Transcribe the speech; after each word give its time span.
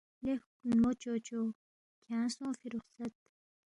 لے 0.23 0.33
ہُوکھنمو 0.41 0.91
چوچو، 1.01 1.41
کھیانگ 2.01 2.29
سونگفی 2.35 2.67
رخصت 2.75 3.13